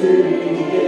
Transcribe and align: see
see 0.00 0.87